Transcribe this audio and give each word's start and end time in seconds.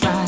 try. 0.00 0.21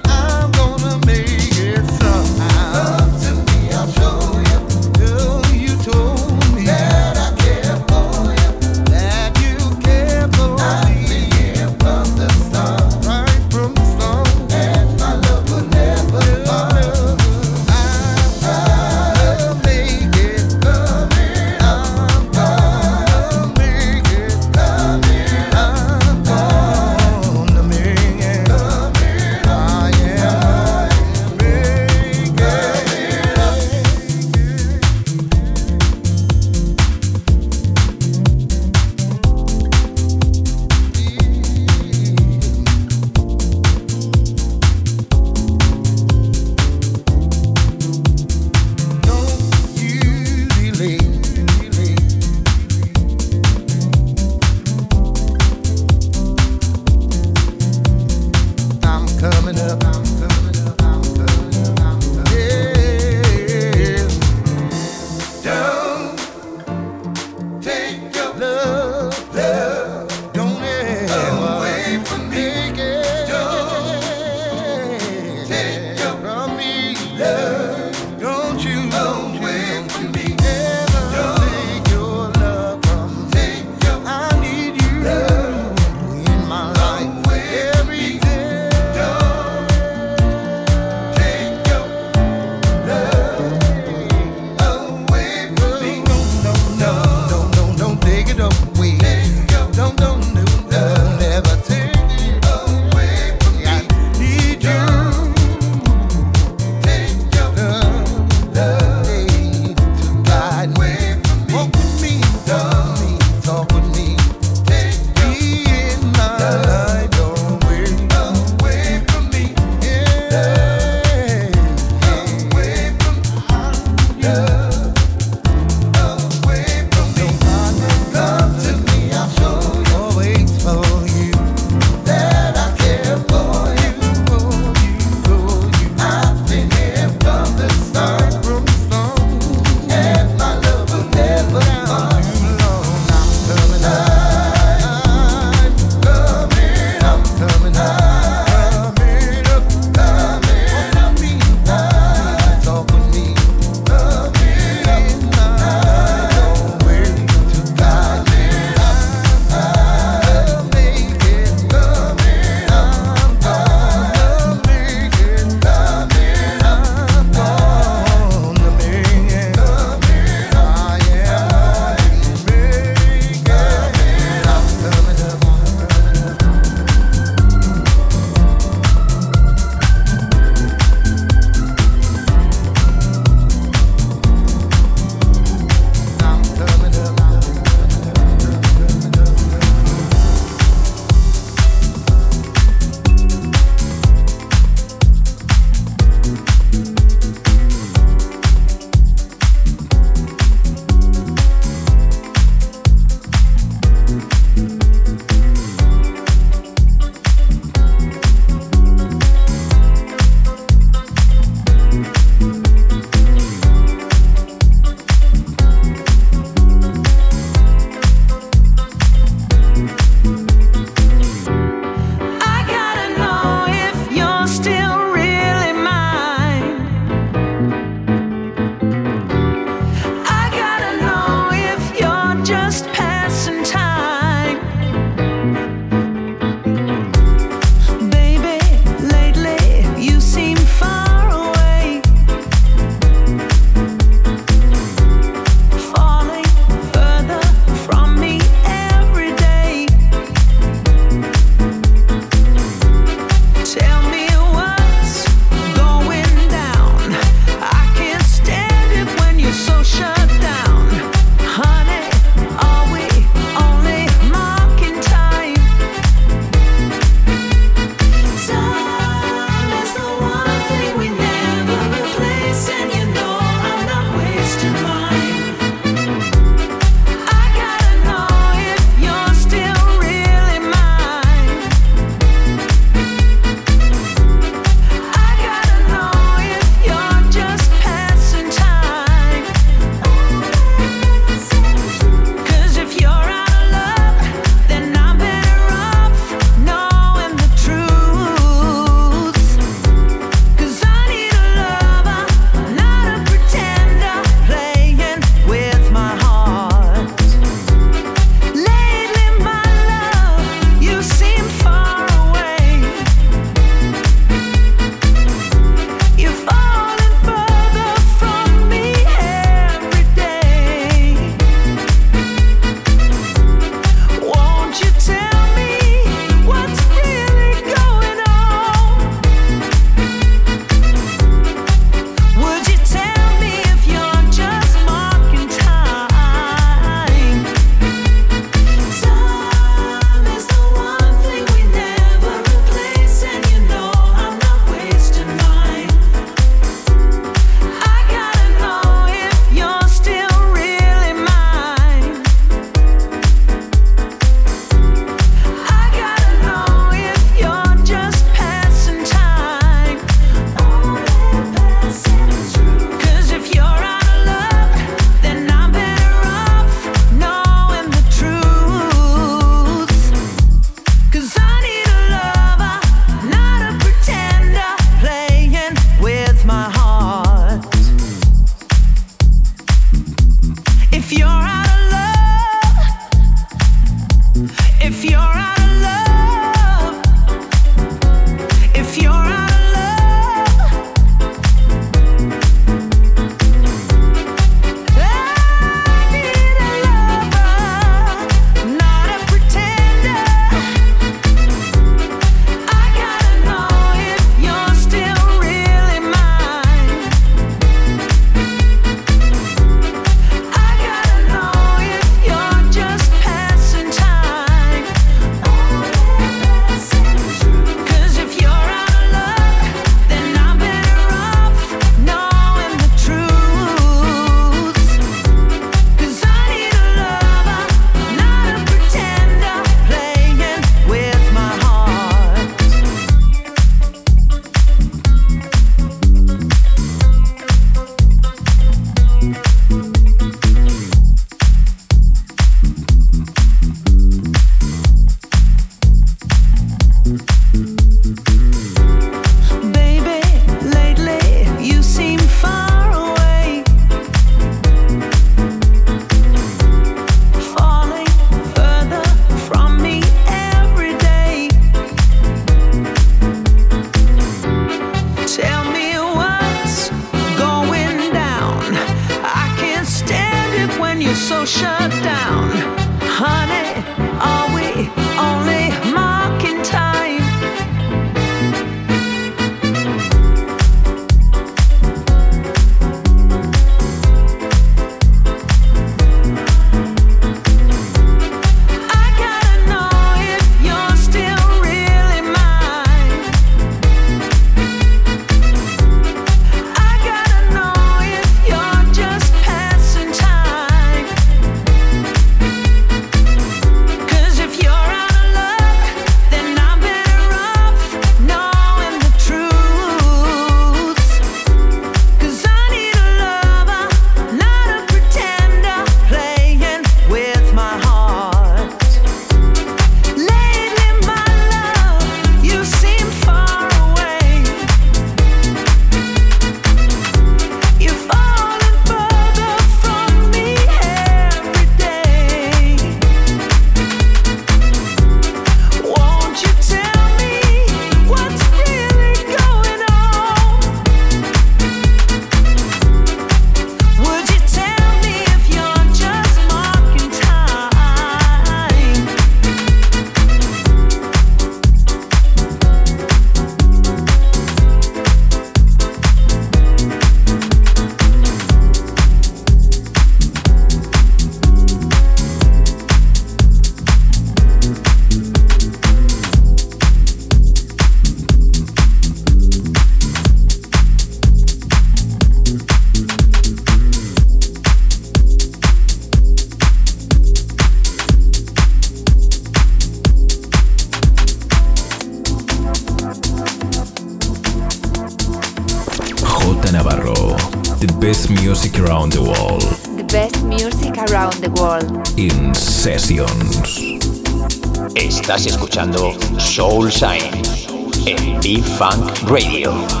Soul 596.37 596.91
Science 596.91 597.65
en 598.05 598.39
B-Funk 598.39 599.27
Radio. 599.27 600.00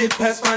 shit 0.00 0.12
pass. 0.12 0.49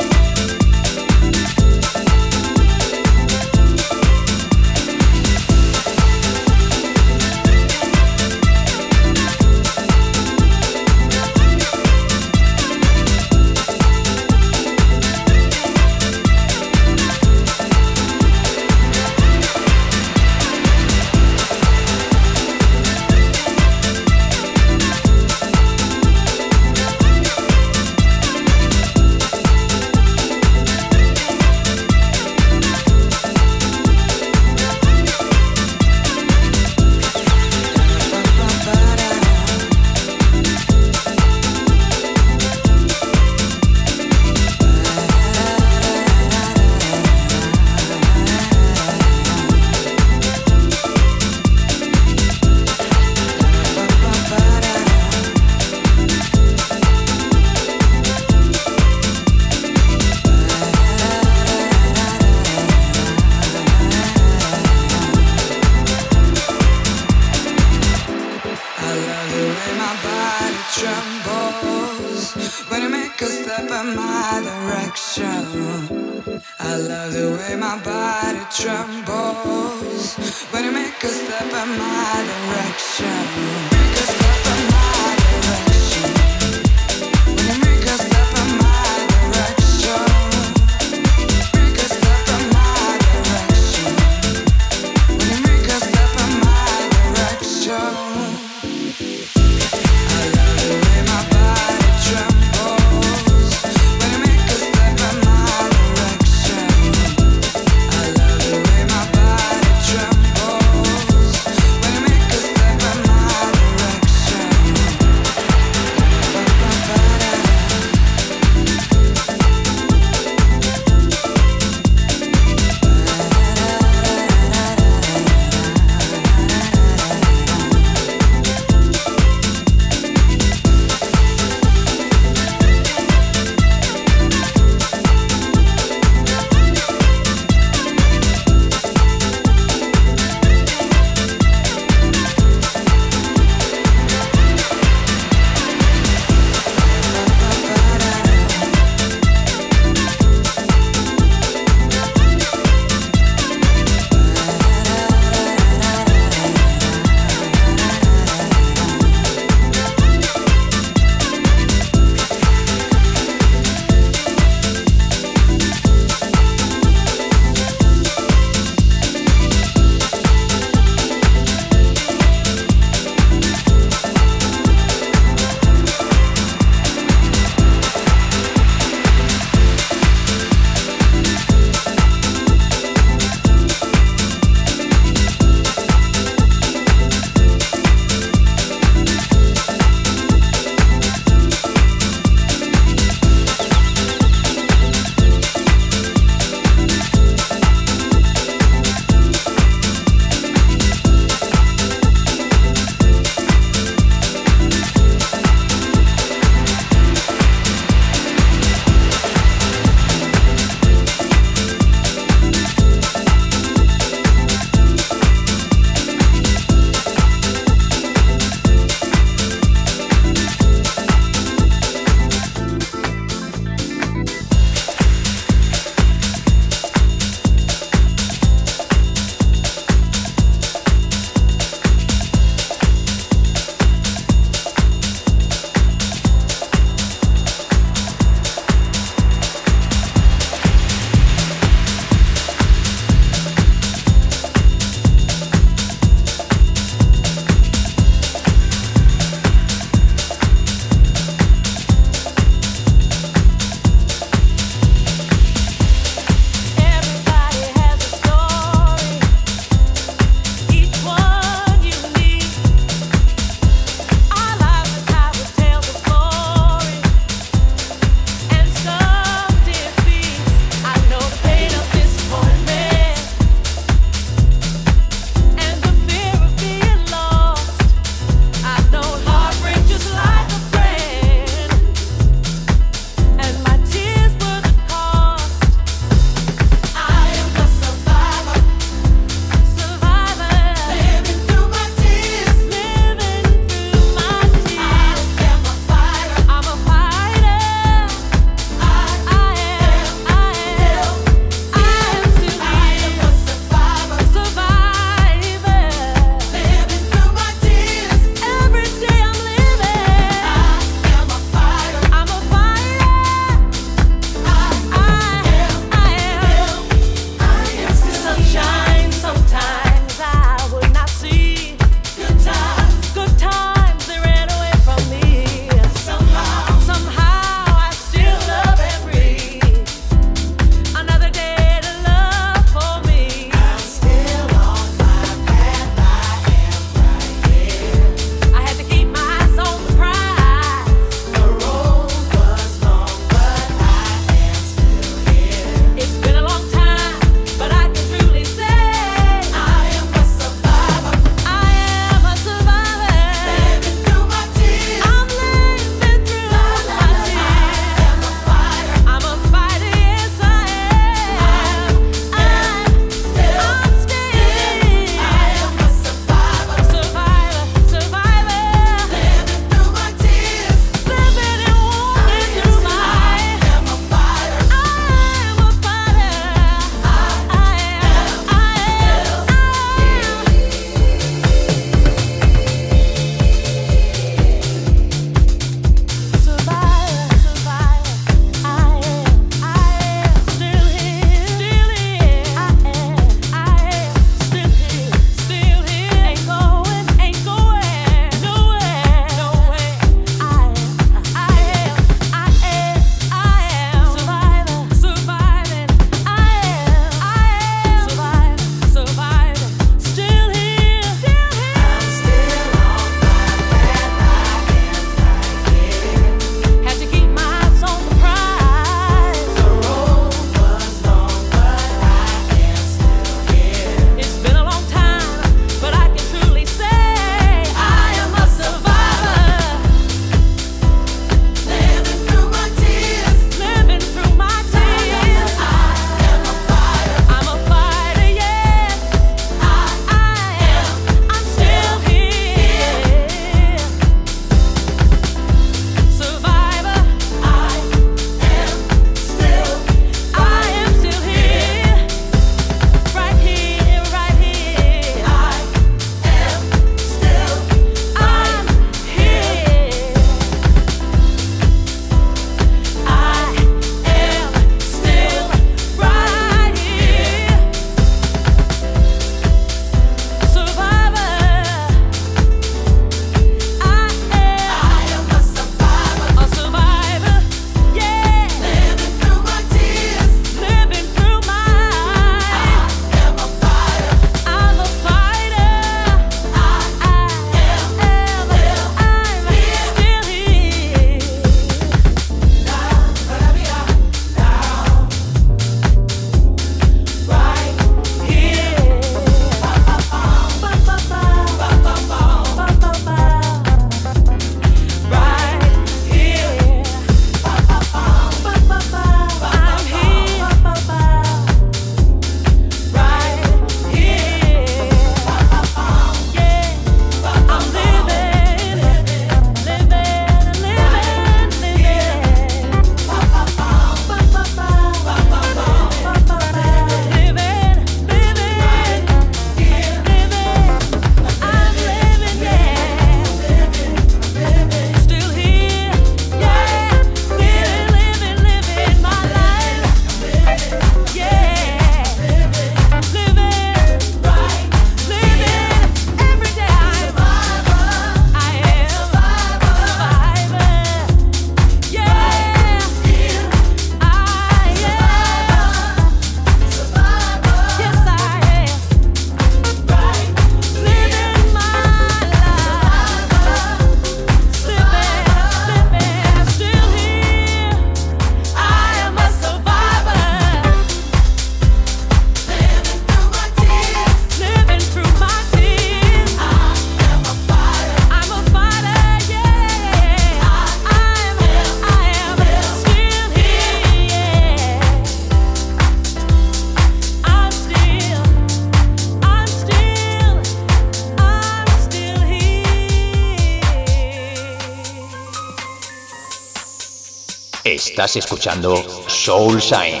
Estás 597.76 598.16
escuchando 598.16 598.82
Soul 599.06 599.60
Shine 599.60 600.00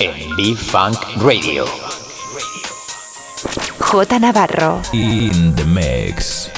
en 0.00 0.36
B-Funk 0.36 0.98
Radio. 1.16 1.64
J 3.78 4.18
Navarro. 4.18 4.82
In 4.92 5.56
the 5.56 5.64
mix. 5.64 6.50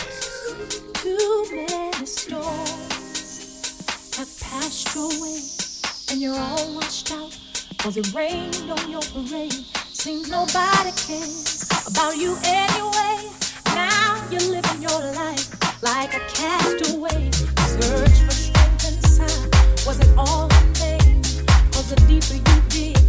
Cause 7.78 7.96
it 7.96 8.12
rained 8.12 8.68
on 8.68 8.90
your 8.90 9.02
parade. 9.14 9.52
Seems 9.92 10.28
nobody 10.28 10.90
cares 11.06 11.68
about 11.86 12.16
you 12.16 12.36
anyway. 12.44 13.30
Now 13.76 14.20
you're 14.28 14.50
living 14.50 14.82
your 14.82 15.12
life 15.14 15.82
like 15.82 16.14
a 16.14 16.20
cat 16.34 16.72
Was 19.84 19.98
it 19.98 20.16
all 20.16 20.46
a 20.46 20.60
thing? 20.74 21.18
Was 21.72 21.90
it 21.90 22.06
deeper 22.06 22.34
you 22.34 22.62
dig? 22.68 23.01